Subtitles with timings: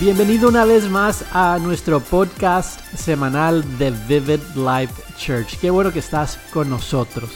[0.00, 5.58] Bienvenido una vez más a nuestro podcast semanal de Vivid Life Church.
[5.58, 7.28] Qué bueno que estás con nosotros.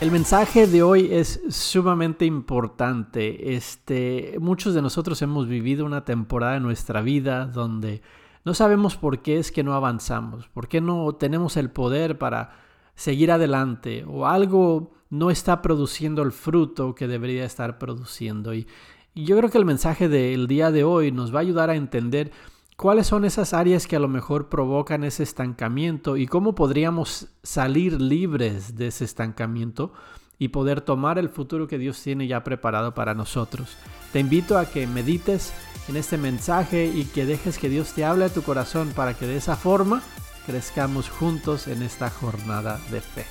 [0.00, 3.56] El mensaje de hoy es sumamente importante.
[3.56, 8.02] Este, muchos de nosotros hemos vivido una temporada en nuestra vida donde
[8.44, 12.65] no sabemos por qué es que no avanzamos, por qué no tenemos el poder para
[12.96, 18.52] seguir adelante o algo no está produciendo el fruto que debería estar produciendo.
[18.52, 18.66] Y,
[19.14, 22.32] yo creo que el mensaje del día de hoy nos va a ayudar a entender
[22.76, 27.98] ¿Cuáles son esas áreas que a lo mejor provocan ese estancamiento y cómo podríamos salir
[28.02, 29.94] libres de ese estancamiento
[30.38, 33.78] y poder tomar el futuro que Dios tiene ya preparado para nosotros?
[34.12, 35.54] Te invito a que medites
[35.88, 39.26] en este mensaje y que dejes que Dios te hable a tu corazón para que
[39.26, 40.02] de esa forma
[40.46, 43.26] crezcamos juntos en esta jornada de fe.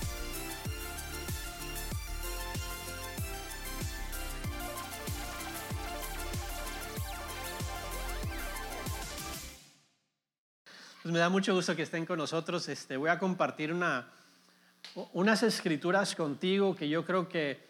[11.02, 12.68] Pues me da mucho gusto que estén con nosotros.
[12.68, 14.10] Este, voy a compartir una,
[15.14, 17.66] unas escrituras contigo que yo creo que,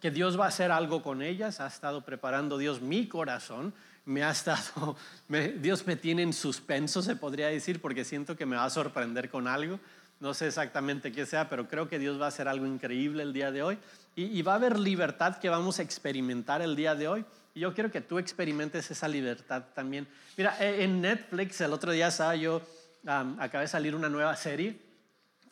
[0.00, 1.60] que Dios va a hacer algo con ellas.
[1.60, 3.72] Ha estado preparando Dios mi corazón.
[4.04, 4.96] Me ha estado,
[5.60, 9.30] Dios me tiene en suspenso, se podría decir, porque siento que me va a sorprender
[9.30, 9.78] con algo.
[10.22, 13.32] No sé exactamente qué sea, pero creo que Dios va a hacer algo increíble el
[13.32, 13.78] día de hoy.
[14.14, 17.24] Y, va a haber libertad que vamos a experimentar el día de hoy.
[17.54, 20.06] Y yo quiero que tú experimentes esa libertad también.
[20.36, 22.62] Mira, e, en Netflix el otro día estaba yo,
[23.04, 24.78] acaba de salir una nueva serie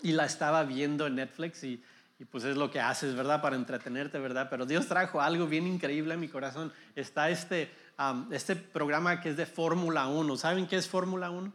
[0.03, 1.83] y la estaba viendo en Netflix y,
[2.19, 3.41] y, pues es lo que haces, ¿verdad?
[3.41, 4.49] Para entretenerte, ¿verdad?
[4.51, 6.73] Pero Dios trajo algo bien increíble a mi corazón.
[6.95, 7.71] Está este,
[8.31, 10.37] este programa que es de Fórmula 1.
[10.37, 11.53] ¿Saben qué es Fórmula 1?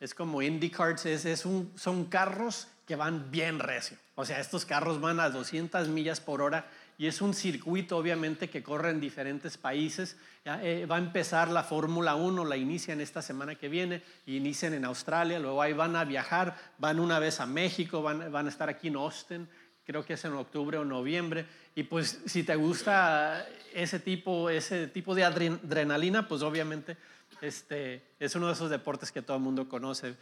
[0.00, 3.96] Es como IndyCars, es, es un, son carros que van bien recio.
[4.16, 8.48] O sea, estos carros van a 200 millas por hora y es un circuito obviamente
[8.48, 10.16] que corre en diferentes países.
[10.44, 14.84] Eh, va a empezar la Fórmula 1, la inician esta semana que viene, inician en
[14.84, 18.68] Australia, luego ahí van a viajar, van una vez a México, van, van a estar
[18.68, 19.48] aquí en Austin,
[19.84, 21.46] creo que es en octubre o noviembre.
[21.74, 26.96] Y pues si te gusta ese tipo, ese tipo de adrenalina, pues obviamente
[27.40, 30.16] este, es uno de esos deportes que todo el mundo conoce.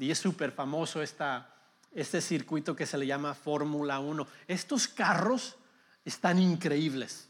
[0.00, 1.54] y es súper famoso esta,
[1.94, 4.26] este circuito que se le llama Fórmula 1.
[4.48, 5.56] Estos carros
[6.04, 7.28] están increíbles.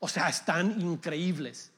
[0.00, 1.72] O sea, están increíbles.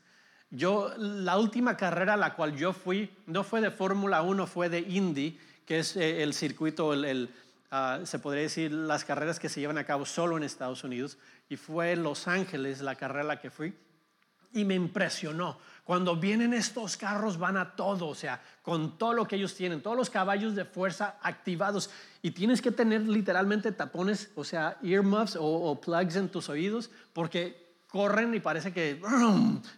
[0.50, 4.68] Yo, la última carrera a la cual yo fui, no fue de Fórmula 1, fue
[4.68, 7.30] de Indy, que es eh, el circuito, el,
[7.70, 11.18] ah, se podría decir, las carreras que se llevan a cabo solo en Estados Unidos.
[11.48, 13.74] Y fue Los Ángeles la carrera a la que fui.
[14.52, 15.58] Y me impresionó.
[15.84, 19.82] Cuando vienen estos carros van a todo, o sea, con todo lo que ellos tienen,
[19.82, 21.90] todos los caballos de fuerza activados.
[22.22, 27.74] Y tienes que tener literalmente tapones, o sea, earmuffs o, plugs en tus oídos, porque
[27.88, 29.02] corren y parece que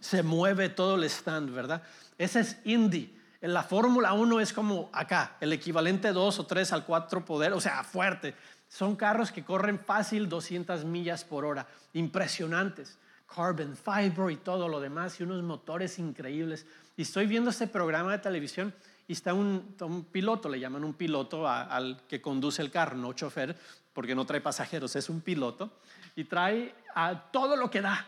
[0.01, 1.83] se mueve todo el stand, ¿verdad?
[2.19, 3.19] Ese es Indy.
[3.43, 7.53] En la Fórmula 1 es como acá, el equivalente 2 o 3 al 4 poder,
[7.53, 8.35] o sea, fuerte.
[8.69, 12.99] Son carros que corren fácil 200 millas por hora, impresionantes
[13.35, 16.67] carbon fiber y todo lo demás, y unos motores increíbles.
[16.97, 18.75] Y estoy viendo este programa de televisión
[19.09, 19.75] y está un,
[20.11, 23.57] piloto, le llaman un piloto al que conduce el carro, no chofer,
[23.93, 25.79] porque no trae pasajeros, es un piloto,
[26.17, 28.07] y trae a todo lo que da.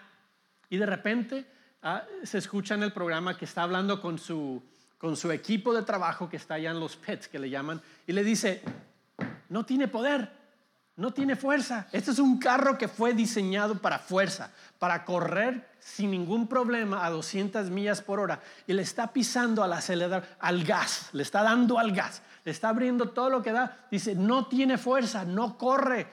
[0.70, 1.46] Y de repente
[1.82, 4.62] ah, se escucha en el programa que está hablando con su,
[4.98, 8.12] con su equipo de trabajo que está allá en los pits, que le llaman, y
[8.12, 8.62] le dice,
[9.48, 10.30] no tiene poder,
[10.96, 11.88] no tiene fuerza.
[11.92, 17.10] Este es un carro que fue diseñado para fuerza, para correr sin ningún problema a
[17.10, 18.40] 200 millas por hora.
[18.66, 22.68] Y le está pisando al acelerador, al gas, le está dando al gas, le está
[22.68, 23.86] abriendo todo lo que da.
[23.90, 26.06] Dice, no tiene fuerza, no corre.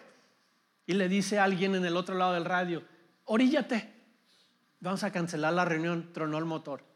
[0.87, 2.83] Y le dice a alguien en el otro lado del radio,
[3.25, 3.93] oríllate,
[4.79, 6.90] vamos a cancelar la reunión, tronó el motor.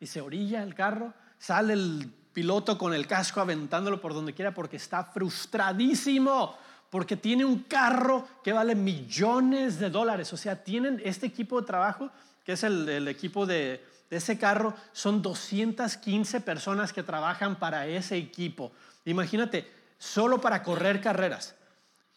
[0.00, 4.52] Y se orilla el carro, sale el piloto con el casco aventándolo por donde quiera
[4.52, 6.56] porque está frustradísimo
[6.90, 10.32] porque tiene un carro que vale millones de dólares.
[10.32, 12.10] O sea, tienen este equipo de trabajo,
[12.44, 18.72] que es el, equipo de, ese carro, son 215 personas que trabajan para ese equipo.
[19.04, 21.54] Imagínate, solo para correr carreras.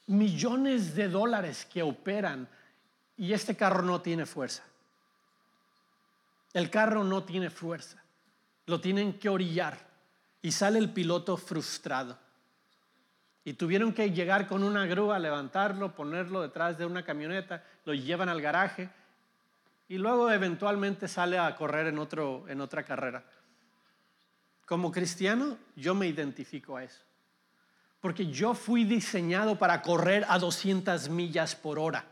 [0.08, 2.48] Millones de dólares que operan
[3.18, 4.64] y este carro no tiene fuerza.
[6.54, 8.04] El carro no tiene fuerza.
[8.66, 9.78] Lo tienen que orillar
[10.42, 12.18] y sale el piloto frustrado.
[13.44, 18.30] Y tuvieron que llegar con una grúa, levantarlo, ponerlo detrás de una camioneta, lo llevan
[18.30, 18.90] al garaje
[19.88, 23.24] y luego eventualmente sale a correr en, otro, en otra carrera.
[24.66, 27.02] Como cristiano, yo me identifico a eso.
[28.00, 32.06] Porque yo fui diseñado para correr a 200 millas por hora.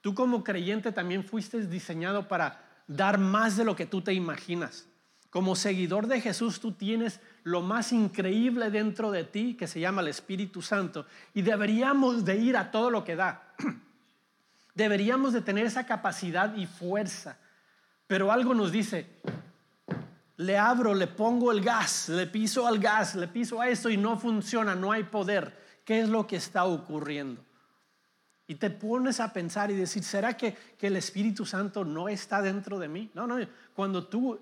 [0.00, 4.86] Tú como creyente también fuiste diseñado para dar más de lo que tú te imaginas.
[5.30, 10.02] Como seguidor de Jesús, tú tienes lo más increíble dentro de ti que se llama
[10.02, 13.54] el Espíritu Santo y deberíamos de ir a todo lo que da.
[14.74, 17.38] Deberíamos de tener esa capacidad y fuerza.
[18.06, 19.06] Pero algo nos dice,
[20.36, 23.96] le abro, le pongo el gas, le piso al gas, le piso a esto y
[23.96, 25.58] no funciona, no hay poder.
[25.84, 27.42] ¿Qué es lo que está ocurriendo?
[28.46, 32.42] Y te pones a pensar y decir, ¿será que, que el Espíritu Santo no está
[32.42, 33.10] dentro de mí?
[33.14, 33.38] No, no,
[33.74, 34.38] cuando tú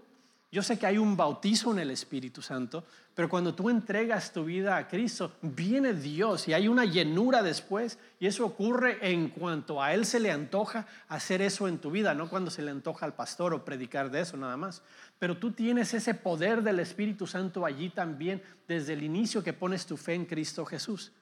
[0.52, 4.44] yo sé que hay un bautizo en el Espíritu Santo, pero cuando tú entregas tu
[4.44, 9.80] vida a Cristo, viene Dios y hay una llenura después y eso ocurre en cuanto
[9.80, 13.06] a Él se le antoja hacer eso en tu vida, no cuando se le antoja
[13.06, 14.82] al pastor o predicar de eso nada más.
[15.20, 19.86] Pero tú tienes ese poder del Espíritu Santo allí también desde el inicio que pones
[19.86, 21.12] tu fe en Cristo Jesús.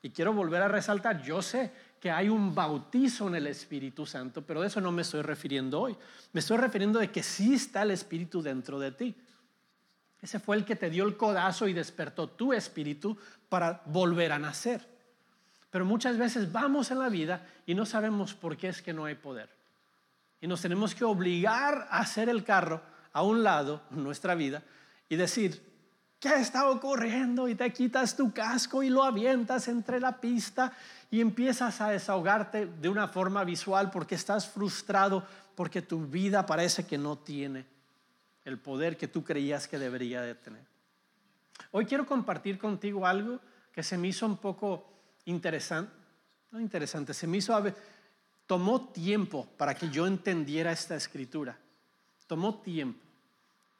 [0.00, 4.42] Y quiero volver a resaltar, yo sé que hay un bautizo en el Espíritu Santo,
[4.42, 5.96] pero de eso no me estoy refiriendo hoy.
[6.32, 9.14] Me estoy refiriendo de que sí está el Espíritu dentro de ti.
[10.20, 13.16] Ese fue el que te dio el codazo y despertó tu espíritu
[13.48, 14.86] para volver a nacer.
[15.70, 19.04] Pero muchas veces vamos en la vida y no sabemos por qué es que no
[19.04, 19.50] hay poder.
[20.40, 22.82] Y nos tenemos que obligar a hacer el carro
[23.12, 24.62] a un lado nuestra vida
[25.08, 25.62] y decir,
[26.26, 27.48] ¿qué está ocurriendo?
[27.48, 30.72] Y te quitas tu casco y lo avientas entre la pista
[31.10, 35.24] y empiezas a desahogarte de una forma visual porque estás frustrado,
[35.54, 37.64] porque tu vida parece que no tiene
[38.44, 40.64] el poder que tú creías que debería de tener.
[41.70, 43.40] Hoy quiero compartir contigo algo
[43.72, 44.88] que se me hizo un poco
[45.26, 45.92] interesante,
[46.50, 47.60] no interesante, se me hizo,
[48.46, 51.56] tomó tiempo para que yo entendiera esta escritura,
[52.26, 53.05] tomó tiempo.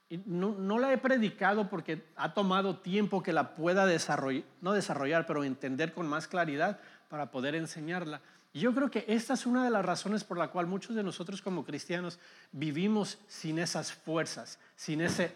[0.08, 5.42] No, la he predicado porque ha tomado tiempo que la pueda desarrollar, no desarrollar, pero
[5.42, 8.20] entender con más claridad, para poder enseñarla.
[8.52, 11.02] Y yo creo que esta es una de las razones por la cual muchos de
[11.02, 12.18] nosotros como cristianos
[12.52, 15.32] vivimos sin esas fuerzas, sin ese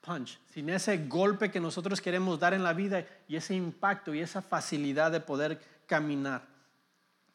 [0.00, 4.20] punch, sin ese golpe que nosotros queremos dar en la vida y ese impacto y
[4.20, 6.42] esa facilidad de poder caminar.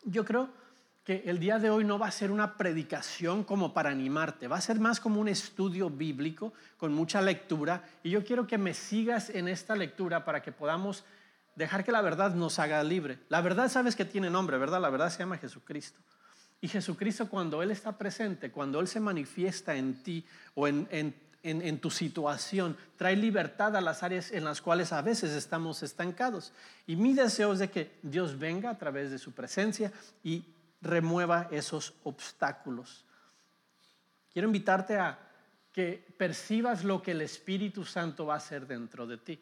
[0.03, 0.49] Yo creo
[1.07, 4.57] que el día de hoy no va a ser una predicación como para animarte, va
[4.57, 8.73] a ser más como un estudio bíblico con mucha lectura y yo quiero que me
[8.73, 11.05] sigas en esta lectura para que podamos
[11.55, 13.19] dejar que la verdad nos haga libre.
[13.29, 14.81] La verdad sabes que tiene nombre, ¿verdad?
[14.81, 16.01] La verdad se llama Jesucristo.
[16.59, 20.25] Y Jesucristo cuando Él está presente, cuando Él se manifiesta en ti
[20.55, 20.89] o en,
[21.41, 26.51] en, tu situación, trae libertad a las áreas en las cuales a veces estamos estancados.
[26.85, 30.43] Y mi deseo es de que Dios venga a través de su presencia y
[30.81, 33.05] remueva esos obstáculos.
[34.31, 35.19] Quiero invitarte a
[35.71, 39.39] que percibas lo que el Espíritu Santo va a hacer dentro de ti.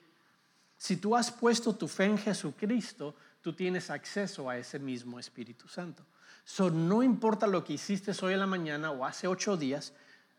[0.78, 5.68] Si tú has puesto tu fe en Jesucristo, tú tienes acceso a ese mismo Espíritu
[5.68, 6.04] Santo.
[6.44, 9.94] So, no importa lo que hiciste hoy en la mañana o hace ocho días,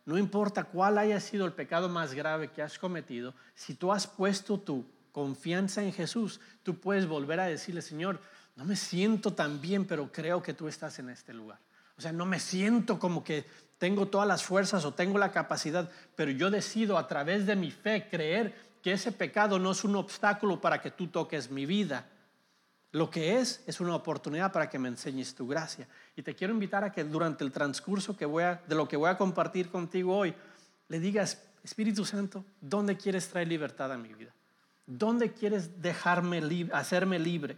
[0.05, 4.07] no importa cuál haya sido el pecado más grave que has cometido, si tú has
[4.07, 8.21] puesto tu confianza en Jesús, tú puedes volver a decirle, Señor,
[8.57, 11.59] no me siento tan bien, pero creo que tú estás en este lugar.
[11.97, 13.45] O sea, no me siento como que
[13.79, 17.71] tengo todas las fuerzas o tengo la capacidad, pero yo decido a través de mi
[17.71, 22.07] fe creer que ese pecado no es un obstáculo para que tú toques mi vida.
[22.93, 25.87] Lo que es es una oportunidad para que me enseñes tu gracia.
[26.15, 29.11] Y te quiero invitar a que durante el transcurso que voy de lo que voy
[29.11, 30.35] a compartir contigo hoy,
[30.89, 34.33] le digas, Espíritu Santo, ¿dónde quieres traer libertad a mi vida?
[34.87, 36.41] ¿Dónde quieres dejarme
[36.73, 37.57] hacerme libre?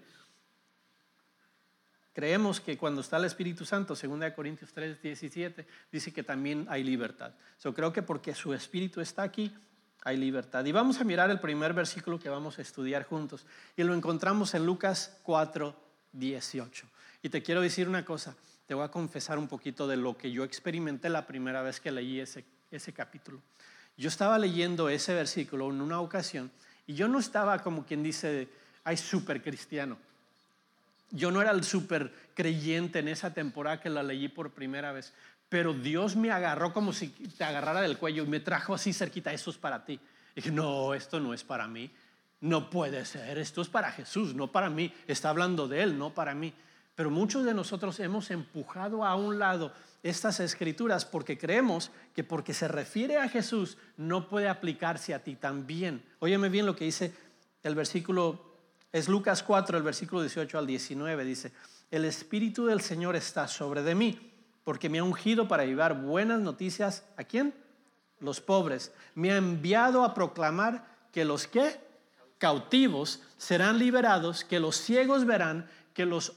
[2.18, 6.82] Creemos que cuando está el Espíritu Santo, 2 Corintios 3, 17, dice que también hay
[6.82, 7.30] libertad.
[7.62, 9.54] Yo creo que porque su Espíritu está aquí,
[10.02, 10.64] hay libertad.
[10.64, 13.46] Y vamos a mirar el primer versículo que vamos a estudiar juntos.
[13.76, 15.76] Y lo encontramos en Lucas 4,
[16.10, 16.86] 18.
[17.22, 18.34] Y te quiero decir una cosa,
[18.66, 21.92] te voy a confesar un poquito de lo que yo experimenté la primera vez que
[21.92, 23.40] leí ese, ese capítulo.
[23.96, 26.50] Yo estaba leyendo ese versículo en una ocasión
[26.84, 28.48] y yo no estaba como quien dice,
[28.82, 29.98] ay, súper cristiano.
[31.10, 35.12] Yo no era el súper creyente en esa temporada que la leí por primera vez.
[35.48, 39.32] Pero Dios me agarró como si te agarrara del cuello y me trajo así cerquita,
[39.32, 39.94] eso es para ti.
[40.32, 41.90] Y dije, no, esto no es para mí.
[42.40, 44.92] No puede ser, esto es para Jesús, no para mí.
[45.06, 46.52] Está hablando de Él, no para mí.
[46.94, 49.72] Pero muchos de nosotros hemos empujado a un lado
[50.02, 55.36] estas escrituras porque creemos que porque se refiere a Jesús no puede aplicarse a ti
[55.36, 56.04] también.
[56.20, 57.14] Óyeme bien lo que dice
[57.62, 58.47] el versículo,
[58.92, 61.52] es Lucas 4, el versículo 18 al 19, dice,
[61.90, 64.28] el Espíritu del Señor está sobre de mí
[64.68, 67.54] porque me ha ungido para llevar buenas noticias a quién?
[68.20, 68.92] Los pobres.
[69.14, 71.80] Me ha enviado a proclamar que los que
[72.36, 76.34] cautivos serán liberados, que los ciegos verán, que los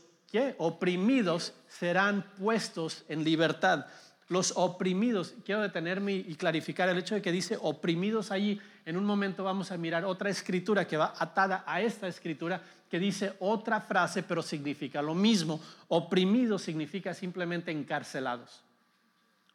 [0.59, 3.87] oprimidos serán puestos en libertad.
[4.31, 8.61] Los oprimidos, quiero detenerme y clarificar el hecho de que dice oprimidos allí.
[8.85, 12.97] En un momento vamos a mirar otra escritura que va atada a esta escritura que
[12.97, 15.59] dice otra frase pero significa lo mismo.
[15.89, 18.63] Oprimido significa simplemente encarcelados.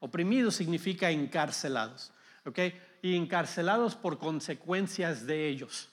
[0.00, 2.12] Oprimido significa encarcelados.
[2.44, 2.58] ¿Ok?
[3.00, 5.88] Y encarcelados por consecuencias de ellos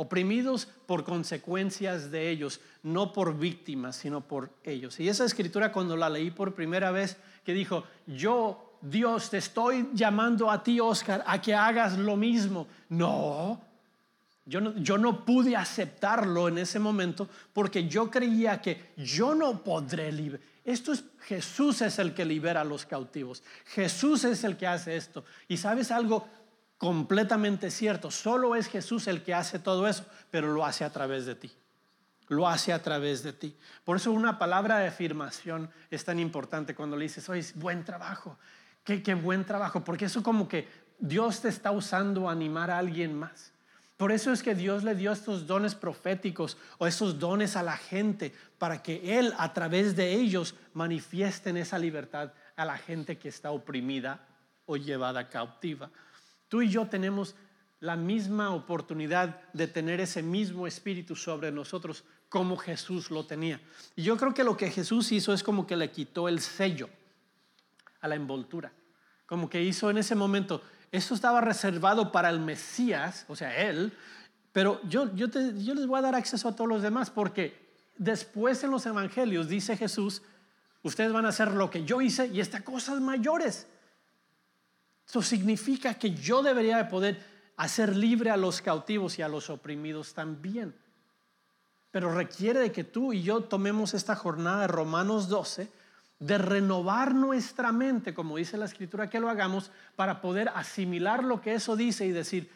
[0.00, 5.00] oprimidos por consecuencias de ellos, no por víctimas, sino por ellos.
[5.00, 7.16] Y esa escritura cuando la leí por primera vez,
[7.48, 12.66] que dijo, yo, Dios, te estoy llamando a ti, Oscar, a que hagas lo mismo.
[12.90, 13.58] No,
[14.44, 19.64] yo no, yo no pude aceptarlo en ese momento porque yo creía que yo no
[19.64, 20.46] podré liberar.
[20.62, 23.42] Esto es Jesús es el que libera a los cautivos.
[23.64, 25.24] Jesús es el que hace esto.
[25.48, 26.28] Y sabes algo,
[26.76, 28.10] completamente cierto.
[28.10, 31.50] Solo es Jesús el que hace todo eso, pero lo hace a través de ti.
[32.28, 33.56] Lo hace a través de ti.
[33.84, 38.38] Por eso una palabra de afirmación es tan importante cuando le dices, oye, buen trabajo,
[38.84, 40.68] qué, qué buen trabajo, porque eso como que
[40.98, 43.52] Dios te está usando a animar a alguien más.
[43.98, 47.76] Por eso es que Dios le dio estos dones proféticos o esos dones a la
[47.76, 53.28] gente para que Él a través de ellos manifiesten esa libertad a la gente que
[53.28, 54.24] está oprimida
[54.66, 55.90] o llevada cautiva.
[56.48, 57.34] Tú y yo tenemos
[57.80, 63.60] la misma oportunidad de tener ese mismo espíritu sobre nosotros como Jesús lo tenía.
[63.96, 66.88] Y yo creo que lo que Jesús hizo es como que le quitó el sello
[68.00, 68.72] a la envoltura.
[69.26, 73.92] Como que hizo en ese momento, eso estaba reservado para el Mesías, o sea, Él,
[74.52, 78.70] pero yo, yo, les voy a dar acceso a todos los demás porque después en
[78.70, 80.22] los evangelios dice Jesús,
[80.82, 83.66] ustedes van a hacer lo que yo hice y estas cosas mayores.
[85.06, 87.22] Eso significa que yo debería de poder
[87.56, 90.74] hacer libre a los cautivos y a los oprimidos también.
[91.90, 95.70] Pero requiere de que tú y yo tomemos esta jornada de Romanos 12,
[96.18, 101.40] de renovar nuestra mente, como dice la escritura, que lo hagamos para poder asimilar lo
[101.40, 102.50] que eso dice y decir,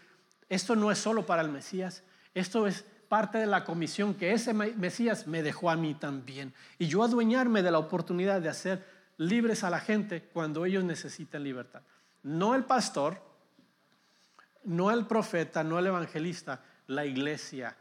[0.49, 2.03] esto no es solo para el Mesías,
[2.35, 6.53] esto es parte de la comisión que ese Mesías me dejó a mí también.
[6.79, 8.85] Y yo adueñarme de la oportunidad de hacer
[9.19, 11.83] libres a la gente cuando ellos necesitan libertad.
[12.23, 13.23] No el pastor,
[14.65, 17.77] no el profeta, no el evangelista, la iglesia,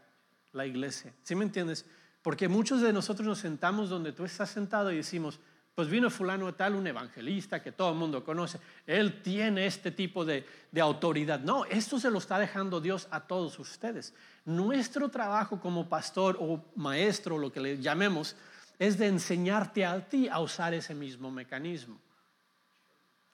[0.52, 1.12] la iglesia.
[1.22, 1.84] ¿Sí me entiendes?
[2.22, 5.40] Porque muchos de nosotros nos sentamos donde tú estás sentado y decimos,
[5.74, 10.24] pues vino fulano tal, un evangelista que todo el mundo conoce, él tiene este tipo
[10.24, 11.40] de, de, autoridad.
[11.40, 14.14] No, esto se lo está dejando Dios a todos ustedes.
[14.44, 18.36] Nuestro trabajo como pastor o maestro, lo que le llamemos,
[18.78, 21.98] es de enseñarte a ti a usar ese mismo mecanismo.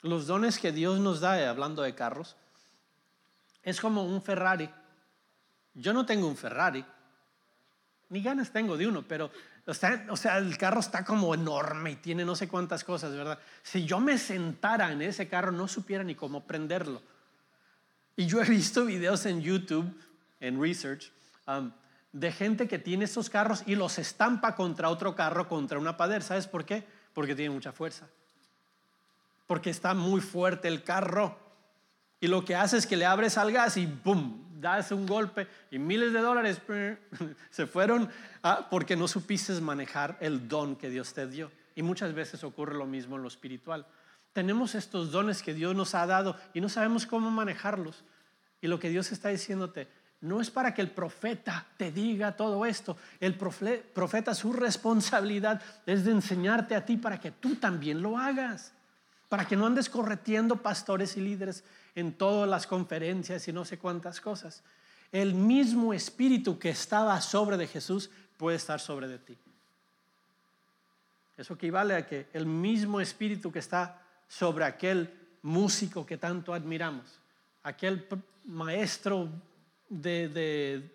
[0.02, 2.36] Los dones que Dios nos da, eh, hablando de carros,
[3.62, 4.70] es como un Ferrari.
[5.74, 6.84] Yo no tengo un Ferrari,
[8.10, 9.30] ni ganas tengo de uno, pero
[9.66, 13.38] o sea, el carro está como enorme y tiene no sé cuántas cosas, ¿verdad?
[13.62, 17.02] Si yo me sentara en ese carro, no supiera ni cómo prenderlo.
[18.16, 19.94] Y yo he visto videos en YouTube,
[20.40, 21.12] en Research,
[21.46, 21.70] um,
[22.12, 26.22] de gente que tiene estos carros y los estampa contra otro carro, contra una pared.
[26.22, 26.84] ¿Sabes por qué?
[27.12, 28.08] Porque tiene mucha fuerza
[29.48, 31.36] porque está muy fuerte el carro.
[32.20, 34.46] Y lo que hace es que le abres al gas y ¡boom!
[34.60, 36.60] Das un golpe y miles de dólares
[37.50, 38.08] se fueron
[38.70, 41.50] porque no supiste manejar el don que Dios te dio.
[41.76, 43.86] Y muchas veces ocurre lo mismo en lo espiritual.
[44.32, 48.04] Tenemos estos dones que Dios nos ha dado y no sabemos cómo manejarlos.
[48.60, 49.86] Y lo que Dios está diciéndote,
[50.20, 52.96] no es para que el profeta te diga todo esto.
[53.20, 58.72] El profeta, su responsabilidad es de enseñarte a ti para que tú también lo hagas
[59.28, 61.62] para que no andes corretiendo pastores y líderes
[61.98, 64.62] en todas las conferencias y no sé cuántas cosas.
[65.10, 69.36] El mismo espíritu que estaba sobre de Jesús puede estar sobre de ti.
[71.36, 75.12] Eso equivale a que el mismo espíritu que está sobre aquel
[75.42, 77.18] músico que tanto admiramos,
[77.64, 78.06] aquel
[78.44, 79.28] maestro
[79.88, 80.94] de, de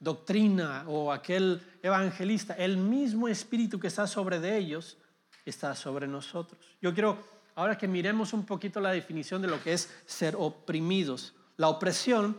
[0.00, 4.96] doctrina o aquel evangelista, el mismo espíritu que está sobre de ellos
[5.44, 6.58] está sobre nosotros.
[6.80, 7.18] Yo quiero
[7.58, 11.34] ahora que miremos un poquito la definición de lo que es ser oprimidos.
[11.56, 12.38] La opresión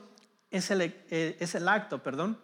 [0.50, 2.40] es el, eh, es el acto, perdón,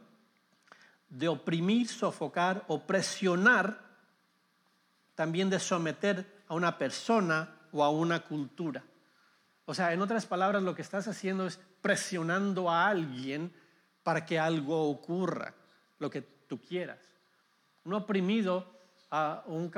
[1.07, 3.79] de oprimir, sofocar o presionar,
[5.15, 8.83] también de someter a una persona o a una cultura.
[9.63, 13.53] O sea, en otras palabras, lo que estás haciendo es presionando a alguien
[14.03, 15.53] para que algo ocurra,
[15.99, 16.99] lo que tú quieras.
[17.85, 18.74] Un oprimido
[19.45, 19.71] un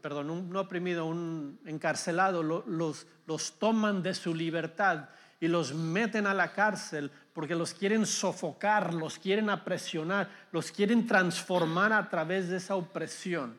[0.00, 5.08] perdón, un, oprimido, un encarcelado, los, los toman de su libertad
[5.40, 11.06] y los meten a la cárcel porque los quieren sofocar, los quieren apresionar, los quieren
[11.06, 13.58] transformar a través de esa opresión.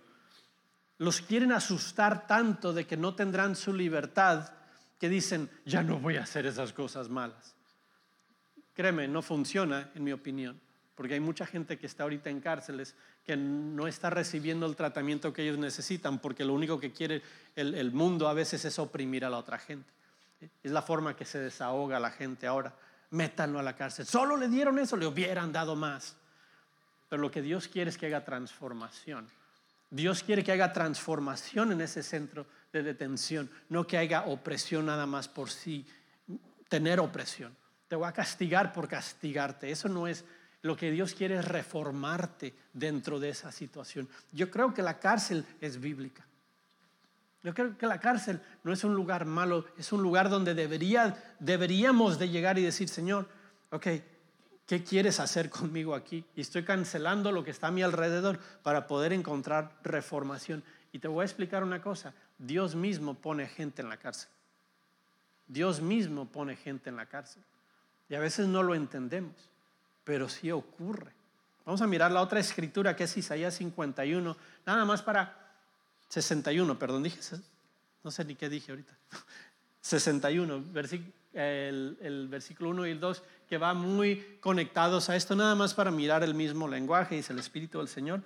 [0.98, 4.50] Los quieren asustar tanto de que no tendrán su libertad
[4.98, 7.54] que dicen, ya no voy a hacer esas cosas malas.
[8.74, 10.60] Créeme, no funciona, en mi opinión,
[10.96, 15.34] porque hay mucha gente que está ahorita en cárceles que no está recibiendo el tratamiento
[15.34, 17.22] que ellos necesitan, porque lo único que quiere
[17.56, 19.90] el, el mundo a veces es oprimir a la otra gente.
[20.64, 22.74] Es la forma que se desahoga la gente ahora.
[23.12, 24.06] Métanlo a la cárcel.
[24.06, 26.16] Solo le dieron eso, le hubieran dado más.
[27.10, 29.28] Pero lo que Dios quiere es que haga transformación.
[29.90, 35.06] Dios quiere que haga transformación en ese centro de detención, no que haga opresión nada
[35.06, 35.86] más por sí,
[36.68, 37.56] tener opresión.
[37.88, 39.70] Te voy a castigar por castigarte.
[39.70, 40.26] Eso no es
[40.66, 44.10] lo que Dios quiere es reformarte dentro de esa situación.
[44.32, 46.26] Yo creo que la cárcel es bíblica.
[47.44, 51.36] Yo creo que la cárcel no es un lugar malo, es un lugar donde debería,
[51.40, 53.28] deberíamos de llegar y decir, Señor,
[53.70, 53.88] ok,
[54.66, 56.26] ¿qué quieres hacer conmigo aquí?
[56.36, 60.64] Y estoy cancelando lo que está a mi alrededor para poder encontrar reformación.
[60.92, 64.32] Y te voy a explicar una cosa, Dios mismo pone gente en la cárcel.
[65.46, 67.44] Dios mismo pone gente en la cárcel.
[68.10, 69.36] Y a veces no lo entendemos,
[70.06, 71.12] pero sí ocurre.
[71.66, 75.36] Vamos a mirar la otra escritura que es Isaías 51, nada más para
[76.08, 77.20] 61, perdón, dije,
[78.04, 78.94] no sé ni qué dije ahorita.
[79.82, 80.64] 61,
[81.34, 85.74] el, el, versículo 1 y el 2, que va muy conectados a esto, nada más
[85.74, 88.22] para mirar el mismo lenguaje, dice el Espíritu del Señor.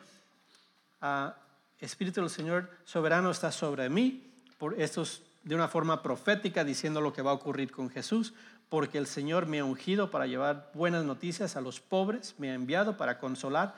[1.02, 1.32] Uh,
[1.80, 5.04] Espíritu del Señor soberano está sobre mí, por esto
[5.44, 8.34] de una forma profética, diciendo lo que va a ocurrir con Jesús,
[8.70, 12.54] porque el Señor me ha ungido para llevar buenas noticias a los pobres, me ha
[12.54, 13.76] enviado para consolar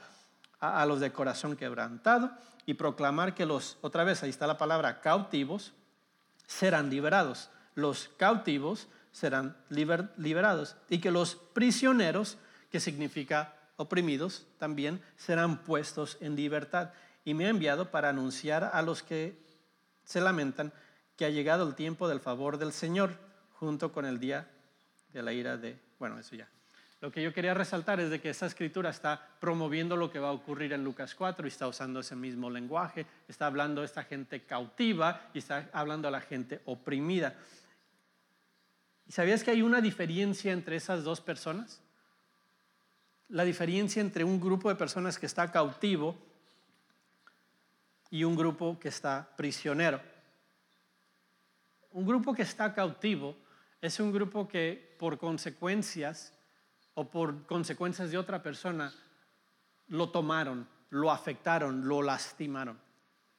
[0.60, 2.32] a, los de corazón quebrantado
[2.66, 5.74] y proclamar que los, otra vez ahí está la palabra, cautivos,
[6.46, 7.50] serán liberados.
[7.74, 12.38] Los cautivos serán liberados y que los prisioneros,
[12.70, 16.92] que significa oprimidos, también serán puestos en libertad.
[17.24, 19.40] Y me ha enviado para anunciar a los que
[20.04, 20.74] se lamentan
[21.16, 23.12] que ha llegado el tiempo del favor del Señor
[23.54, 24.51] junto con el día
[25.14, 26.48] de la ira de, bueno, eso ya.
[27.02, 30.30] Lo que yo quería resaltar es de que esta escritura está promoviendo lo que va
[30.30, 34.04] a ocurrir en Lucas 4 y está usando ese mismo lenguaje, está hablando a esta
[34.04, 37.36] gente cautiva y está hablando a la gente oprimida.
[39.08, 41.82] ¿Y sabías que hay una diferencia entre esas dos personas?
[43.30, 46.16] La diferencia entre un grupo de personas que está cautivo
[48.12, 50.00] y un grupo que está prisionero.
[51.94, 53.36] Un grupo que está cautivo
[53.82, 56.34] es un grupo que por consecuencias
[56.94, 58.94] o por consecuencias de otra persona
[59.88, 62.80] lo tomaron, lo afectaron, lo lastimaron.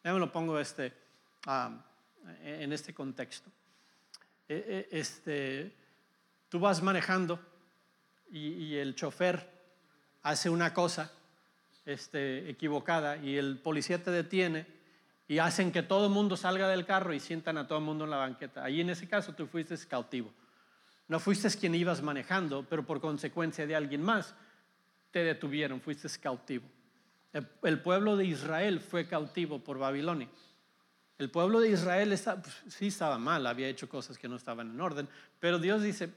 [0.02, 0.92] Ya me lo pongo este,
[2.42, 3.50] en este contexto.
[4.48, 5.72] E, e, este,
[6.48, 7.38] tú vas manejando
[8.30, 9.48] y, el chofer
[10.22, 11.12] hace una cosa
[11.84, 14.66] este, equivocada y el policía te detiene
[15.32, 18.04] y hacen que todo el mundo salga del carro y sientan a todo el mundo
[18.04, 18.64] en la banqueta.
[18.64, 20.30] Ahí en ese caso tú fuiste cautivo.
[21.08, 24.34] No fuiste quien ibas manejando, pero por consecuencia de alguien más
[25.10, 26.66] te detuvieron, fuiste cautivo.
[27.62, 30.28] El, pueblo de Israel fue cautivo por Babilonia.
[31.16, 34.78] El pueblo de Israel pues, sí estaba mal, había hecho cosas que no estaban en
[34.78, 35.08] orden,
[35.40, 36.10] pero Dios dice,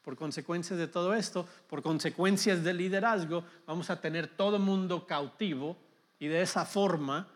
[0.00, 5.76] por consecuencias de todo esto, por consecuencias del liderazgo, vamos a tener todo mundo cautivo
[6.18, 7.28] y de esa forma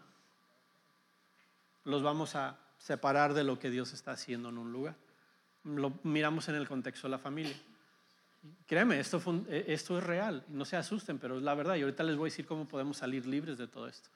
[1.84, 4.96] los vamos a separar de lo que Dios está haciendo en un lugar
[5.64, 7.56] lo miramos en el contexto de la familia.
[8.66, 11.76] Créeme, esto, e, esto es real, no se asusten, pero es la verdad.
[11.76, 14.08] Y ahorita les voy a decir cómo podemos salir libres de todo esto.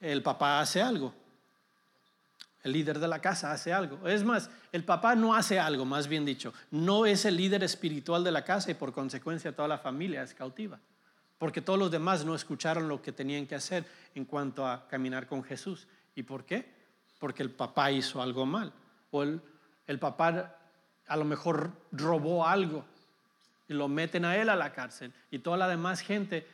[0.00, 1.14] El papá hace algo,
[2.62, 4.08] el líder de la casa hace algo.
[4.08, 8.24] Es más, el papá no hace algo, más bien dicho, no es el líder espiritual
[8.24, 10.80] de la casa y por consecuencia toda la familia es cautiva.
[11.38, 15.26] Porque todos los demás no escucharon lo que tenían que hacer en cuanto a caminar
[15.26, 15.86] con Jesús.
[16.20, 16.70] ¿Y por qué?
[17.18, 18.74] Porque el papá hizo algo mal.
[19.10, 19.40] O el,
[19.86, 20.54] el papá
[21.06, 22.84] a lo mejor robó algo
[23.66, 25.14] y lo meten a él a la cárcel.
[25.30, 26.46] Y toda la demás gente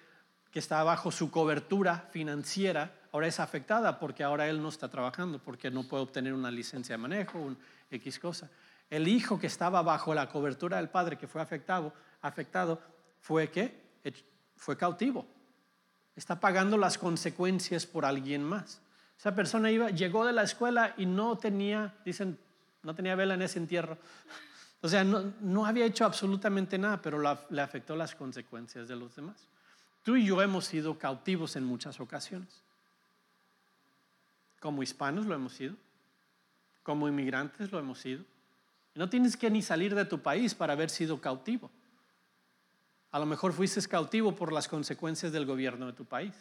[0.53, 5.41] que está bajo su cobertura financiera ahora es afectada porque ahora él no está trabajando,
[5.41, 7.59] porque no puede obtener una licencia de manejo, un
[7.91, 8.49] X cosa.
[8.89, 12.81] El hijo que estaba bajo la cobertura del padre que fue afectado, afectado
[13.21, 13.85] fue que
[14.55, 15.27] fue cautivo.
[16.15, 18.81] Está pagando las consecuencias por alguien más.
[19.19, 22.39] Esa persona iba, llegó de la escuela y no tenía, dicen,
[22.83, 23.99] no tenía vela en ese entierro.
[24.83, 29.49] O sea, no, había hecho absolutamente nada, pero le afectó las consecuencias de los demás.
[30.05, 32.63] Tú y yo hemos sido cautivos en muchas ocasiones.
[34.61, 35.75] Como hispanos lo hemos sido,
[36.85, 38.23] como inmigrantes lo hemos sido,
[38.95, 41.71] no tienes que ni salir de tu país para haber sido cautivo.
[43.11, 46.35] A lo mejor fuiste cautivo por las consecuencias del gobierno de tu país.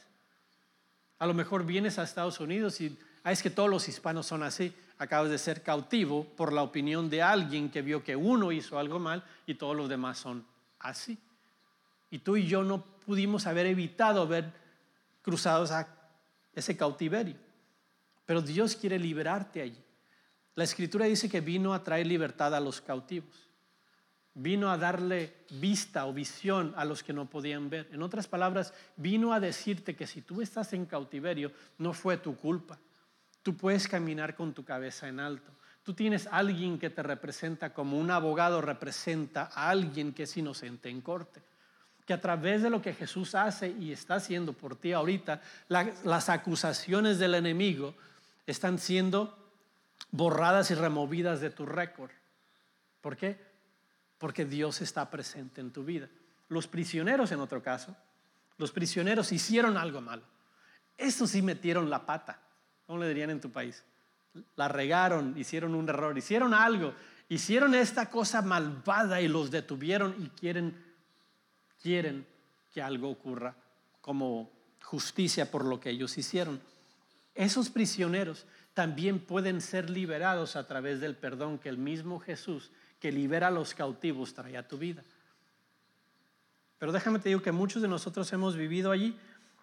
[1.19, 4.43] A lo mejor vienes a Estados Unidos y ah, es que todos los hispanos son
[4.43, 4.73] así.
[4.97, 8.99] Acabas de ser cautivo por la opinión de alguien que vio que uno hizo algo
[8.99, 10.45] mal y todos los demás son
[10.80, 11.17] así.
[12.10, 14.51] Y tú y yo no pudimos haber evitado haber
[15.21, 15.67] cruzado
[16.54, 17.36] ese cautiverio.
[18.25, 19.82] Pero Dios quiere liberarte allí.
[20.56, 23.49] La escritura dice que vino a traer libertad a los cautivos.
[24.36, 27.88] Vino a darle vista o visión a los que no podían ver.
[27.91, 32.36] En otras palabras, vino a decirte que si tú estás en cautiverio, no fue tu
[32.36, 32.78] culpa.
[33.41, 35.52] Tú puedes caminar con tu cabeza en alto.
[35.84, 40.89] Tú tienes alguien que te representa como un abogado representa a alguien que es inocente
[40.89, 41.41] en corte.
[42.06, 46.30] Que a través de lo que Jesús hace y está haciendo por ti ahorita, las
[46.30, 47.93] acusaciones del enemigo
[48.48, 49.38] están siendo
[50.12, 52.12] borradas y removidas de tu récord.
[53.02, 53.39] ¿Por qué?
[54.17, 56.10] Porque Dios está presente en tu vida.
[56.49, 57.95] Los prisioneros, en otro caso,
[58.58, 60.23] los prisioneros hicieron algo malo.
[60.97, 62.39] Estos sí metieron la pata.
[62.88, 63.84] ¿Cómo le dirían en tu país?
[64.56, 66.93] La regaron, hicieron un error, hicieron algo,
[67.30, 70.75] hicieron esta cosa malvada y los detuvieron y quieren,
[71.82, 72.25] quieren
[72.73, 73.56] que algo ocurra
[74.01, 74.51] como
[74.84, 76.62] justicia por lo que ellos hicieron.
[77.34, 82.71] Esos prisioneros también pueden ser liberados a través del perdón que el mismo Jesús,
[83.06, 85.04] que libera a los cautivos, trae a tu vida.
[86.80, 89.15] Pero déjame te digo que muchos de nosotros hemos vivido allí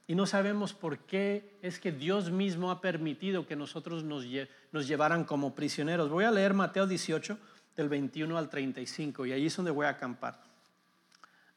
[0.07, 4.25] y no sabemos por qué es que Dios mismo ha permitido que nosotros nos,
[4.87, 6.09] llevaran como prisioneros.
[6.09, 7.37] Voy a leer Mateo 18,
[7.75, 10.41] del 21 al 35, y ahí es donde voy a acampar.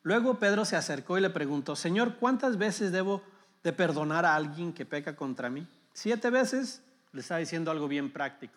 [0.01, 3.21] Luego Pedro se acercó y le preguntó, Señor, ¿cuántas veces debo
[3.63, 5.67] de perdonar a alguien que peca contra mí?
[5.93, 6.81] ¿Siete veces?
[7.13, 8.55] le está diciendo algo bien práctico.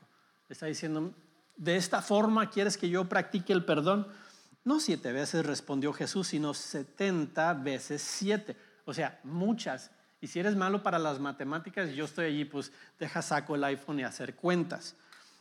[0.49, 1.13] Le está diciendo,
[1.59, 4.07] de esta forma quieres que yo practique el perdón.
[4.65, 8.57] No siete veces respondió Jesús, sino setenta veces siete.
[8.85, 9.91] O sea, muchas.
[10.21, 14.01] Y si eres malo para las matemáticas, yo estoy allí, pues deja saco el iPhone
[14.01, 14.97] y hacer cuentas.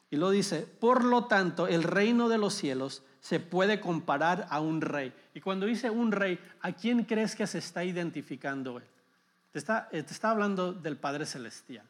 [0.09, 4.59] Y lo dice, por lo tanto, el reino de los cielos se puede comparar a
[4.59, 5.13] un rey.
[5.33, 8.83] Y cuando dice un rey, ¿a quién crees que se está identificando él?
[9.51, 11.85] Te está, te está hablando del Padre Celestial.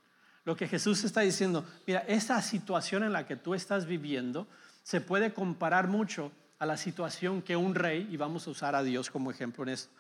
[0.47, 4.47] Lo que Jesús está diciendo, mira, esa situación en la que tú estás viviendo
[4.81, 8.81] se puede comparar mucho a la situación que un rey, y vamos a usar a
[8.81, 9.91] Dios como ejemplo en esto,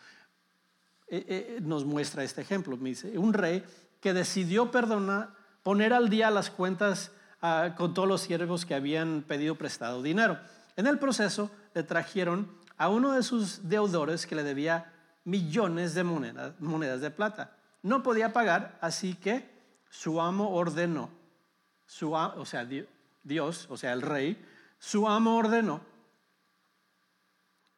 [1.09, 2.77] eh, eh, nos muestra este ejemplo.
[2.77, 3.61] Dice, un rey
[3.99, 5.31] que decidió perdonar,
[5.63, 10.39] poner al día las cuentas ah, con todos los siervos que habían pedido prestado dinero.
[10.77, 14.93] En el proceso le trajeron a uno de sus deudores que le debía
[15.25, 17.51] millones de monedas de plata.
[17.83, 19.56] No podía pagar, así que
[19.89, 21.09] su amo ordenó,
[21.85, 22.67] su, o sea,
[23.23, 24.43] Dios, o sea, el rey,
[24.79, 25.81] su amo ordenó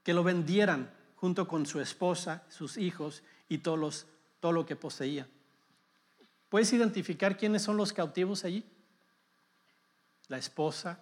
[0.03, 5.27] que lo vendieran junto con su esposa, sus hijos y todo lo que poseía.
[6.49, 8.63] ¿Puedes identificar quiénes son los cautivos allí?
[10.27, 10.99] La esposa,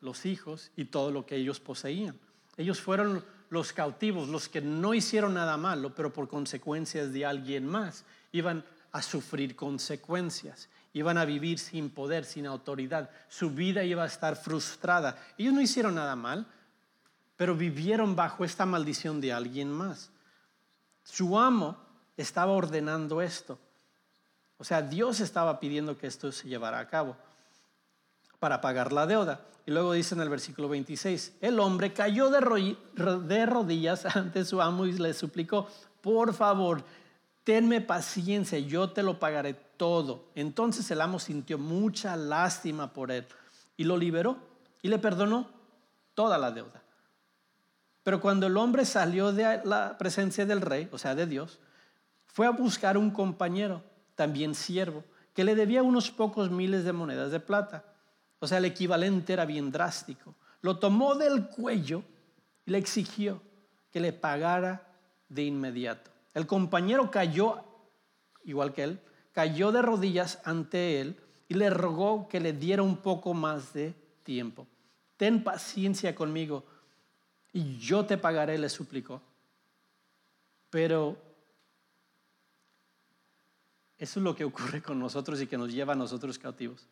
[0.00, 2.18] los hijos y todo lo que ellos poseían.
[2.56, 7.66] Ellos fueron los cautivos, los que no hicieron nada malo, pero por consecuencias de alguien
[7.66, 8.64] más iban
[8.98, 10.68] a sufrir consecuencias.
[10.92, 13.10] Iban a vivir sin poder, sin autoridad.
[13.28, 15.16] Su vida iba a estar frustrada.
[15.38, 16.46] Ellos no hicieron nada mal,
[17.36, 20.10] pero vivieron bajo esta maldición de alguien más.
[21.04, 21.76] Su amo
[22.16, 23.56] estaba ordenando esto.
[24.58, 27.16] O sea, Dios estaba pidiendo que esto se llevara a cabo
[28.40, 29.40] para pagar la deuda.
[29.64, 34.86] Y luego dice en el versículo 26, el hombre cayó de rodillas ante su amo
[34.86, 35.68] y le suplicó,
[36.00, 36.82] por favor,
[37.48, 40.26] tenme paciencia, yo te lo pagaré todo.
[40.34, 43.24] Entonces el amo sintió mucha lástima por él
[43.74, 44.36] y lo liberó
[44.82, 45.48] y le perdonó
[46.12, 46.82] toda la deuda.
[48.02, 51.58] Pero cuando el hombre salió de la presencia del rey, o sea, de Dios,
[52.26, 53.82] fue a buscar un compañero,
[54.14, 57.82] también siervo, que le debía unos pocos miles de monedas de plata.
[58.40, 60.34] O sea, el equivalente era bien drástico.
[60.60, 62.02] Lo tomó del cuello
[62.66, 63.40] y le exigió
[63.90, 64.86] que le pagara
[65.30, 66.17] de inmediato.
[66.38, 67.64] El compañero cayó,
[68.44, 69.00] igual que él,
[69.32, 73.92] cayó de rodillas ante él y le rogó que le diera un poco más de
[74.22, 74.64] tiempo.
[75.16, 76.64] Ten paciencia conmigo
[77.52, 79.20] y yo te pagaré, le suplicó.
[80.70, 81.16] Pero
[83.98, 86.86] eso es lo que ocurre con nosotros y que nos lleva a nosotros cautivos.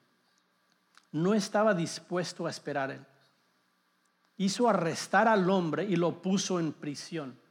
[1.13, 3.07] No estaba dispuesto a esperar él.
[4.39, 7.46] Hizo arrestar al hombre y lo puso en prisión.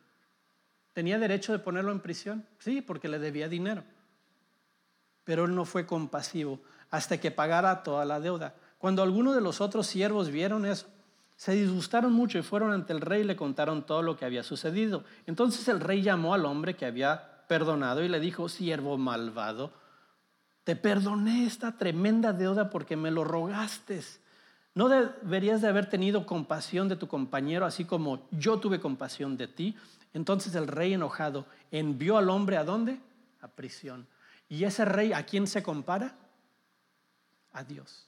[0.96, 2.46] ¿Tenía derecho de ponerlo en prisión?
[2.58, 3.84] Sí, porque le debía dinero.
[5.26, 8.56] Pero él no fue compasivo hasta que pagara toda la deuda.
[8.78, 10.88] Cuando algunos de los otros siervos vieron eso,
[11.36, 14.42] Se disgustaron mucho y fueron ante el rey y le contaron todo lo que había
[14.42, 15.04] sucedido.
[15.28, 19.74] Entonces el rey llamó al hombre que había perdonado y le dijo, siervo malvado,
[20.64, 24.02] te perdoné esta tremenda deuda porque me lo rogaste.
[24.74, 29.48] ¿No deberías de haber tenido compasión de tu compañero así como yo tuve compasión de
[29.48, 29.76] ti?
[30.16, 33.02] Entonces el rey enojado envió al hombre a dónde?
[33.42, 34.08] A prisión.
[34.48, 36.16] ¿Y ese rey a quién se compara?
[37.52, 38.08] A Dios.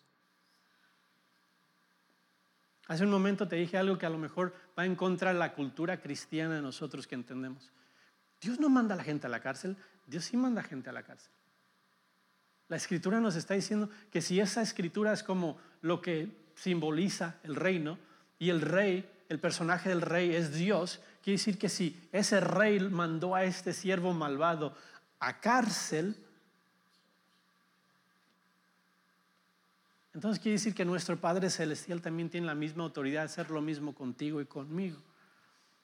[2.88, 5.54] Hace un momento te dije algo que a lo mejor va en contra de la
[5.54, 7.74] cultura cristiana de nosotros que entendemos.
[8.40, 10.94] Dios no manda a la gente a la cárcel, Dios sí manda a gente a
[10.94, 11.34] la cárcel.
[12.70, 17.58] La escritura nos está diciendo que si esa escritura es como lo que simboliza el
[17.58, 18.00] reino
[18.40, 22.80] y el rey, el personaje del rey es Dios, quiere decir que si ese rey
[22.80, 24.74] mandó a este siervo malvado
[25.20, 26.16] a cárcel,
[30.14, 33.62] Entonces quiere decir que nuestro Padre Celestial también tiene la misma autoridad de hacer lo
[33.62, 34.98] mismo contigo y conmigo.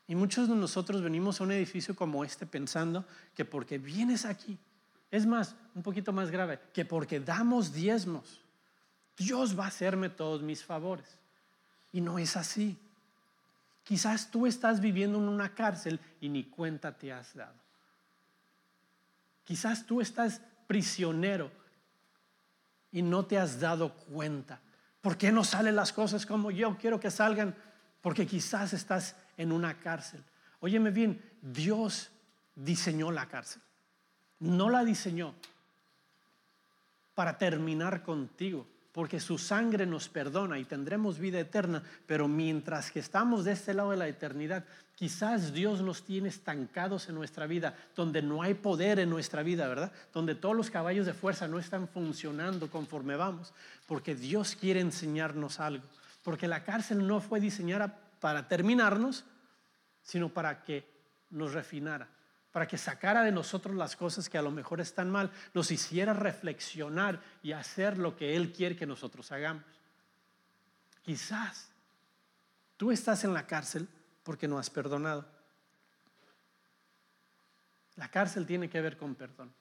[0.07, 4.57] Y muchos de nosotros venimos a un edificio como este pensando que porque vienes aquí,
[5.11, 8.41] es más, un poquito más grave, que porque damos diezmos,
[9.17, 11.19] Dios va a hacerme todos mis favores.
[11.91, 12.79] Y no es así.
[13.83, 17.61] Quizás tú estás viviendo en una cárcel y ni cuenta te has dado.
[19.43, 21.51] Quizás tú estás prisionero
[22.91, 24.61] y no te has dado cuenta.
[25.01, 27.55] ¿Por qué no salen las cosas como yo quiero que salgan?
[28.01, 30.23] Porque quizás estás en una cárcel.
[30.61, 32.09] Óyeme bien, Dios
[32.55, 33.61] diseñó la cárcel.
[34.39, 35.35] No la diseñó
[37.15, 42.99] para terminar contigo porque su sangre nos perdona y tendremos vida eterna, pero mientras que
[42.99, 44.63] estamos de este lado de la eternidad,
[44.95, 49.67] quizás Dios nos tiene estancados en nuestra vida, donde no hay poder en nuestra vida,
[49.67, 49.91] ¿verdad?
[50.13, 53.51] Donde todos los caballos de fuerza no están funcionando conforme vamos,
[53.87, 55.83] porque Dios quiere enseñarnos algo,
[56.23, 59.25] porque la cárcel no fue diseñada para terminarnos,
[60.03, 60.87] sino para que
[61.31, 62.07] nos refinara
[62.53, 66.13] para que sacara de nosotros las cosas que a lo mejor están mal, nos hiciera
[66.13, 69.63] reflexionar y hacer lo que Él quiere que nosotros hagamos.
[71.01, 71.69] Quizás
[72.77, 73.89] tú estás en la cárcel
[74.23, 75.25] porque no has perdonado.
[77.95, 79.51] La cárcel tiene que ver con perdón.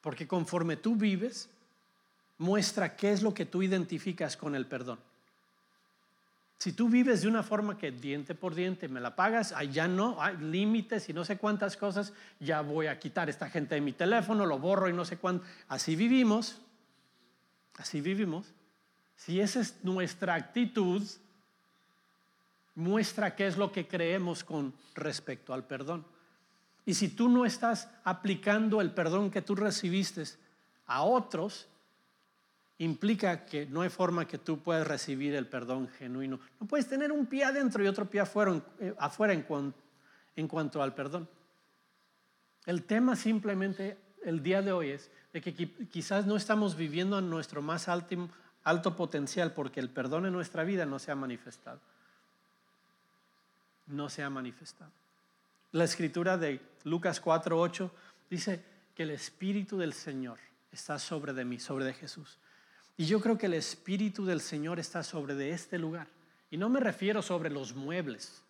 [0.00, 1.48] Porque conforme tú vives,
[2.38, 5.00] muestra qué es lo que tú identificas con el perdón.
[6.58, 10.22] Si tú vives de una forma que diente por diente me la pagas, allá no,
[10.22, 13.92] hay límites y no sé cuántas cosas, ya voy a quitar esta gente de mi
[13.92, 15.44] teléfono, lo borro y no sé cuánto.
[15.68, 16.60] Así vivimos,
[17.76, 18.54] así vivimos.
[19.16, 21.02] Si esa es nuestra actitud,
[22.74, 26.06] muestra qué es lo que creemos con respecto al perdón.
[26.86, 30.24] Y si tú no estás aplicando el perdón que tú recibiste
[30.86, 31.66] a otros,
[32.78, 36.40] implica que no hay forma que tú puedas recibir el perdón genuino.
[36.60, 38.94] No puedes tener un pie adentro y otro pie afuera, eh,
[39.30, 39.74] en,
[40.36, 41.28] en cuanto al perdón.
[42.66, 45.54] El tema simplemente el día de hoy es de que
[45.88, 48.28] quizás no estamos viviendo en nuestro más alto,
[48.64, 51.80] alto potencial porque el perdón en nuestra vida no se ha manifestado.
[53.86, 54.90] No se ha manifestado.
[55.72, 57.90] La escritura de Lucas 4:8
[58.28, 58.62] dice
[58.94, 60.38] que el Espíritu del Señor
[60.72, 62.38] está sobre de mí, sobre de Jesús
[62.96, 66.08] y yo creo que el Espíritu del Señor está sobre de este lugar.
[66.50, 68.42] Y no me refiero sobre los muebles,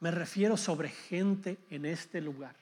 [0.00, 2.54] me refiero sobre gente en este lugar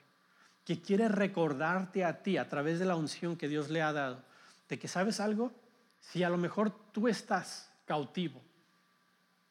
[0.65, 4.23] que quiere recordarte a ti a través de la unción que Dios le ha dado,
[4.69, 5.51] de que sabes algo,
[5.99, 8.41] si a lo mejor tú estás cautivo,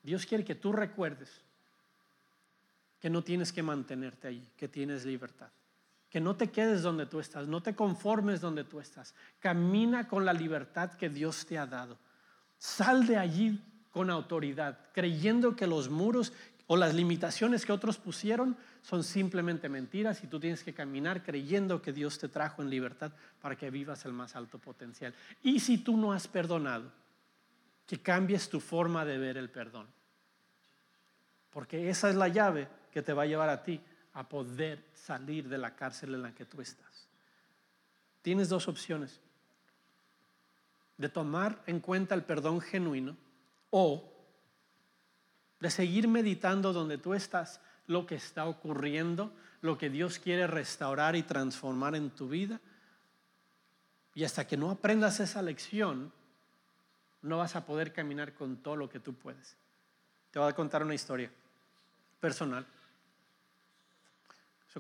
[0.03, 1.31] Dios quiere que tú recuerdes
[2.99, 5.51] que no tienes que mantenerte ahí, que tienes libertad
[6.13, 9.15] que no te quedes donde tú estás, no te conformes donde tú estás.
[9.41, 11.97] Camina con la libertad que Dios te ha dado.
[12.59, 13.59] Sal de allí
[13.91, 16.35] con autoridad, creyendo que los muros
[16.67, 21.81] o las limitaciones que otros pusieron son simplemente mentiras y tú tienes que caminar creyendo
[21.81, 25.15] que Dios te trajo en libertad para que vivas el más alto potencial.
[25.43, 26.93] Y si tú no has perdonado,
[27.87, 29.87] que cambies tu forma de ver el perdón.
[31.49, 33.81] Porque esa es la llave que te va a llevar a ti
[34.15, 37.09] a poder salir de la cárcel en la que tú estás.
[38.23, 39.21] Tienes dos opciones.
[40.97, 43.17] De tomar en cuenta el perdón genuino
[43.71, 44.13] o
[45.59, 51.17] de seguir meditando donde tú estás lo que está ocurriendo, lo que Dios quiere restaurar
[51.17, 52.61] y transformar en tu vida.
[54.15, 56.13] Y hasta que no aprendas esa lección,
[57.23, 59.57] no vas a poder caminar con todo lo que tú puedes.
[60.31, 61.31] Te voy a contar una historia
[62.21, 62.67] personal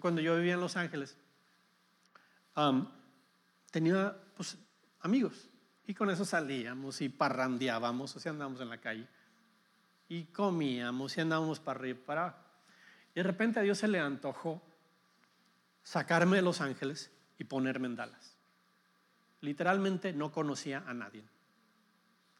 [0.01, 1.17] cuando yo vivía en Los Ángeles,
[3.71, 4.57] tenía pues,
[5.01, 5.49] amigos
[5.87, 9.07] y con eso salíamos y parrandeábamos, o sea, andábamos en la calle.
[10.09, 12.37] y comíamos y andábamos para arriba y.
[13.15, 14.63] Y de repente a Dios se le antojó
[15.83, 18.37] sacarme de Los Ángeles y ponerme en Dallas.
[19.41, 21.25] Literalmente no conocía a nadie.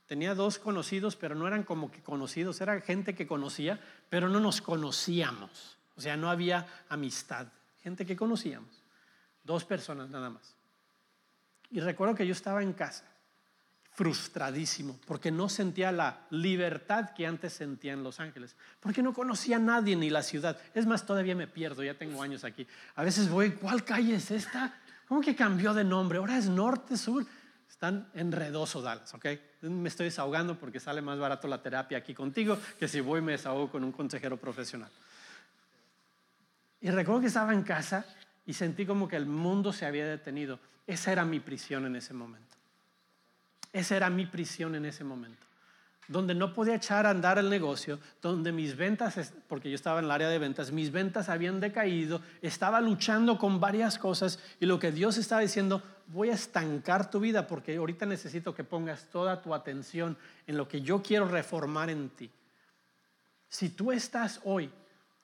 [0.07, 4.41] Tenía dos conocidos, pero no eran como que conocidos, era gente que conocía, pero no
[4.41, 5.79] nos conocíamos.
[6.03, 7.47] O sea, no había amistad,
[7.81, 8.83] gente que conocíamos.
[9.45, 10.57] Dos personas nada más.
[11.71, 13.05] Y recuerdo que yo estaba en casa,
[13.93, 19.59] frustradísimo, porque no sentía la libertad que antes sentía en Los Ángeles, porque no conocía
[19.59, 20.59] a nadie ni la ciudad.
[20.75, 22.67] Es más, todavía me pierdo, ya tengo años aquí.
[22.97, 24.75] A veces voy, ¿cuál calle es esta?
[25.07, 26.19] ¿Cómo que cambió de nombre?
[26.19, 27.25] Ahora es norte, sur.
[27.71, 29.27] Están enredoso Dallas, ¿ok?
[29.61, 33.33] Me estoy desahogando porque sale más barato la terapia aquí contigo que si voy me
[33.33, 34.91] desahogo con un consejero profesional.
[36.83, 38.05] Y recuerdo que estaba en casa
[38.45, 40.59] y sentí como que el mundo se había detenido.
[40.87, 42.57] Esa era mi prisión en ese momento.
[43.73, 45.47] Esa era mi prisión en ese momento
[46.09, 50.07] donde no podía echar a andar el negocio, donde mis ventas, porque yo estaba en
[50.07, 54.79] el área de ventas, mis ventas habían decaído, estaba luchando con varias cosas y lo
[54.79, 59.41] que Dios estaba diciendo, voy a estancar tu vida porque ahorita necesito que pongas toda
[59.43, 60.17] tu atención
[60.47, 62.31] en lo que yo quiero reformar en ti.
[63.49, 64.71] Si tú estás hoy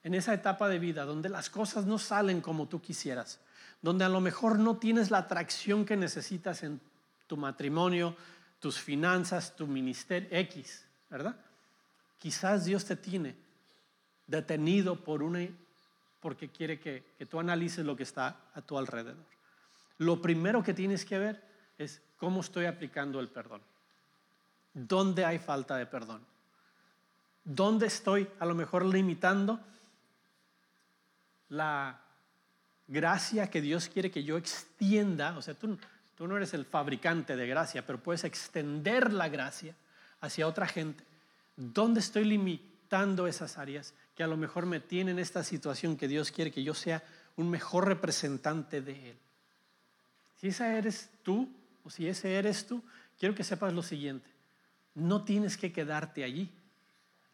[0.09, 3.40] en esa etapa de vida donde las cosas no salen como tú quisieras,
[3.83, 6.81] donde a lo mejor no tienes la atracción que necesitas en
[7.27, 8.16] tu matrimonio,
[8.59, 11.37] tus finanzas, tu ministerio, X, ¿verdad?
[12.18, 13.37] Quizás Dios te tiene
[14.27, 15.47] detenido por una,
[16.21, 19.27] porque quiere que, que tú analices lo que está a tu alrededor.
[19.99, 21.44] Lo primero que tienes que ver
[21.77, 23.61] es cómo estoy aplicando el perdón.
[24.73, 26.23] ¿Dónde hay falta de perdón?
[27.44, 29.61] ¿Dónde estoy a lo mejor limitando
[31.48, 32.00] la
[32.87, 35.37] gracia que Dios quiere que yo extienda?
[35.37, 35.78] O sea, tú,
[36.18, 39.74] no eres el fabricante de gracia, pero puedes extender la gracia
[40.20, 41.04] hacia otra gente.
[41.56, 46.08] ¿Dónde estoy limitando esas áreas que a lo mejor me tienen en esta situación que
[46.08, 47.02] Dios quiere que yo sea
[47.37, 49.16] un mejor representante de Él?
[50.40, 51.48] Si esa eres tú,
[51.84, 52.82] o si ese eres tú,
[53.18, 54.28] quiero que sepas lo siguiente.
[54.94, 56.50] No tienes que quedarte allí.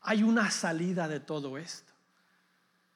[0.00, 1.93] Hay una salida de todo esto.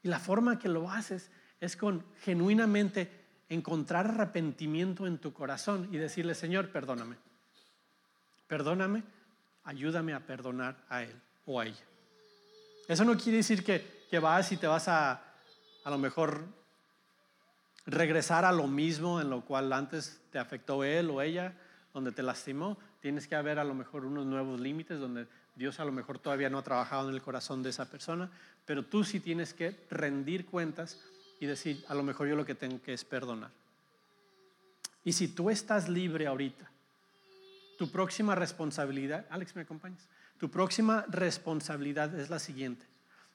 [0.02, 1.30] Y la forma que lo haces
[1.60, 3.10] es con genuinamente
[3.48, 7.16] encontrar arrepentimiento en tu corazón y decirle, Señor, perdóname.
[8.46, 9.02] Perdóname,
[9.64, 11.14] ayúdame a perdonar a él
[11.46, 11.84] o a ella.
[12.86, 15.22] Eso no quiere decir que, que vas y te vas a
[15.88, 16.44] a lo mejor
[17.86, 21.54] regresar a lo mismo en lo cual antes te afectó él o ella,
[21.94, 22.76] donde te lastimó.
[23.00, 25.26] Tienes que haber a lo mejor unos nuevos límites donde
[25.58, 28.30] Dios a lo mejor todavía no ha trabajado en el corazón de esa persona,
[28.64, 31.00] pero tú sí tienes que rendir cuentas
[31.40, 33.50] y decir, a lo mejor yo lo que tengo que es perdonar.
[35.04, 36.70] Y si tú estás libre ahorita,
[37.76, 40.06] tu próxima responsabilidad, Alex, ¿me acompañas?
[40.38, 42.86] Tu próxima responsabilidad es la siguiente,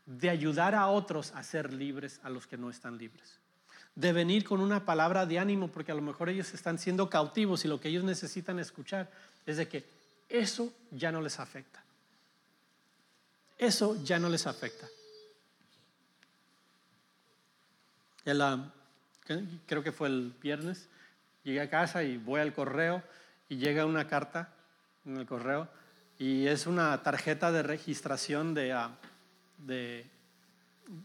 [0.05, 3.38] de ayudar a otros a ser libres a los que no están libres.
[3.95, 7.65] De venir con una palabra de ánimo, porque a lo mejor ellos están siendo cautivos
[7.65, 9.12] y lo que ellos necesitan escuchar
[9.45, 9.83] es de que
[10.29, 11.82] eso ya no les afecta.
[13.57, 14.87] Eso ya no les afecta.
[19.65, 20.87] creo que fue el viernes,
[21.43, 23.03] llegué a casa y voy al correo
[23.49, 24.49] y llega una carta
[25.05, 25.67] en el correo
[26.17, 28.91] y es una tarjeta de registración de, ah,
[29.57, 30.05] de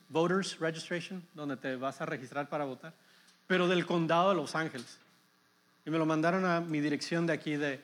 [0.09, 2.93] Voters Registration, donde te vas a registrar para votar,
[3.47, 4.99] pero del condado de Los Ángeles.
[5.85, 7.81] Y me lo mandaron a mi dirección de aquí de,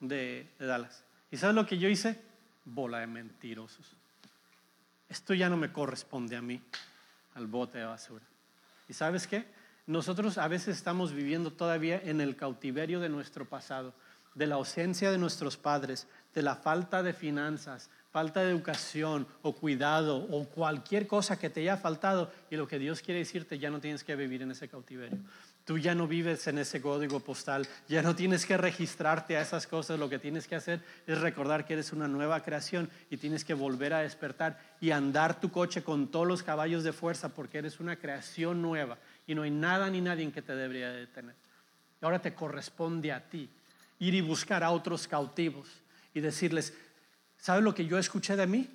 [0.00, 1.04] de, de Dallas.
[1.30, 2.20] ¿Y sabes lo que yo hice?
[2.66, 3.96] Bola de mentirosos.
[5.08, 6.60] Esto ya no me corresponde a mí,
[7.34, 8.24] al bote de basura.
[8.88, 9.46] ¿Y sabes qué?
[9.86, 13.94] Nosotros a veces estamos viviendo todavía en el cautiverio de nuestro pasado,
[14.34, 19.54] de la ausencia de nuestros padres, de la falta de finanzas, falta de educación o
[19.54, 23.70] cuidado o cualquier cosa que te haya faltado y lo que Dios quiere decirte, ya
[23.70, 25.18] no tienes que vivir en ese cautiverio.
[25.66, 29.66] Tú ya no vives en ese código postal, ya no tienes que registrarte a esas
[29.66, 33.44] cosas, lo que tienes que hacer es recordar que eres una nueva creación y tienes
[33.44, 37.58] que volver a despertar y andar tu coche con todos los caballos de fuerza porque
[37.58, 38.96] eres una creación nueva
[39.26, 41.34] y no hay nada ni nadie que te debería detener.
[42.00, 43.50] Ahora te corresponde a ti
[43.98, 45.66] ir y buscar a otros cautivos
[46.14, 46.74] y decirles,
[47.38, 48.70] ¿sabes lo que yo escuché de mí?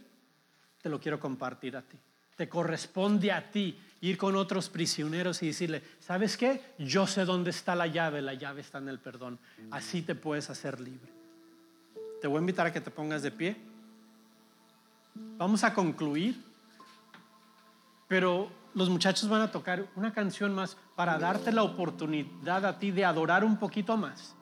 [0.81, 1.97] Te lo quiero compartir a ti.
[2.35, 6.61] Te corresponde a ti ir con otros prisioneros y decirle, ¿sabes qué?
[6.79, 9.39] Yo sé dónde está la llave, la llave está en el perdón.
[9.69, 11.11] Así te puedes hacer libre.
[12.19, 13.55] Te voy a invitar a que te pongas de pie.
[15.37, 16.41] Vamos a concluir,
[18.07, 22.91] pero los muchachos van a tocar una canción más para darte la oportunidad a ti
[22.91, 24.35] de adorar un poquito más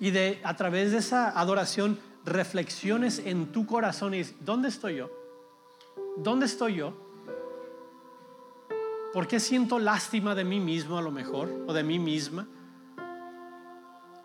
[0.00, 5.10] y de a través de esa adoración reflexiones en tu corazón y ¿dónde estoy yo?
[6.18, 7.07] ¿dónde estoy yo?
[9.12, 12.46] ¿Por qué siento lástima de mí mismo a lo mejor o de mí misma?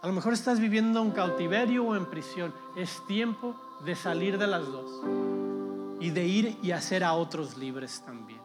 [0.02, 2.54] A lo mejor estás viviendo en cautiverio o en prisión.
[2.76, 3.56] Es tiempo
[3.86, 4.92] de salir de las dos
[6.02, 8.43] y de ir y hacer a otros libres también.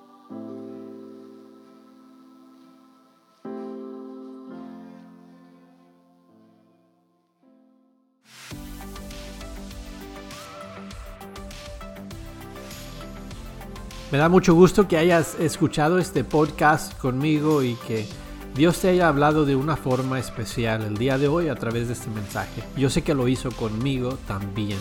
[14.11, 18.07] Me da mucho gusto que hayas escuchado este podcast conmigo y que
[18.55, 21.93] Dios te haya hablado de una forma especial el día de hoy a través de
[21.93, 22.63] este mensaje.
[22.75, 24.79] Yo sé que lo hizo conmigo también.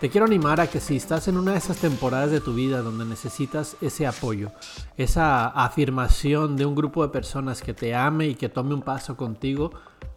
[0.00, 2.82] Te quiero animar a que si estás en una de esas temporadas de tu vida
[2.82, 4.50] donde necesitas ese apoyo,
[4.96, 9.16] esa afirmación de un grupo de personas que te ame y que tome un paso
[9.16, 9.70] contigo,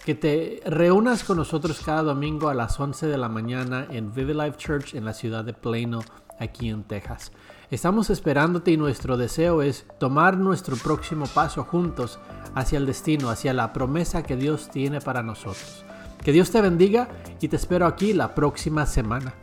[0.03, 4.33] que te reúnas con nosotros cada domingo a las 11 de la mañana en Vivid
[4.33, 5.99] Life Church en la ciudad de Plano,
[6.39, 7.31] aquí en Texas.
[7.69, 12.17] Estamos esperándote y nuestro deseo es tomar nuestro próximo paso juntos
[12.55, 15.83] hacia el destino, hacia la promesa que Dios tiene para nosotros.
[16.23, 17.09] Que Dios te bendiga
[17.41, 19.33] y te espero aquí la próxima semana.